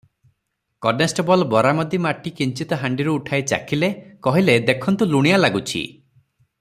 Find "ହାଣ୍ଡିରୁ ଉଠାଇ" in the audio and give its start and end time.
2.85-3.45